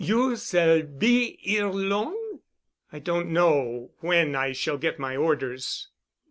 [0.03, 2.39] You s'all be 'ere long?"
[2.91, 5.89] "I don't know—when I shall get my orders."